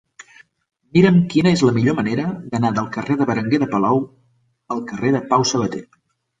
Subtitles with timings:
[0.97, 4.03] Mira'm quina és la millor manera d'anar del carrer de Berenguer de Palou
[4.79, 5.87] al carrer de Pau Sabater.